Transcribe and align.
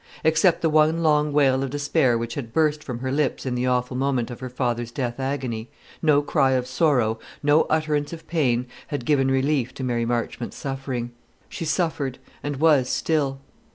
Except 0.23 0.63
the 0.63 0.69
one 0.71 1.03
long 1.03 1.31
wail 1.31 1.61
of 1.61 1.69
despair 1.69 2.17
which 2.17 2.33
had 2.33 2.53
burst 2.53 2.83
from 2.83 2.97
her 3.01 3.11
lips 3.11 3.45
in 3.45 3.53
the 3.53 3.67
awful 3.67 3.95
moment 3.95 4.31
of 4.31 4.39
her 4.39 4.49
father's 4.49 4.89
death 4.89 5.19
agony, 5.19 5.69
no 6.01 6.23
cry 6.23 6.53
of 6.53 6.65
sorrow, 6.65 7.19
no 7.43 7.65
utterance 7.65 8.11
of 8.11 8.25
pain, 8.27 8.65
had 8.87 9.05
given 9.05 9.27
relief 9.29 9.75
to 9.75 9.83
Mary 9.83 10.05
Marchmont's 10.05 10.57
suffering. 10.57 11.11
She 11.49 11.65
suffered, 11.65 12.17
and 12.41 12.55
was 12.55 12.89
still. 12.89 13.41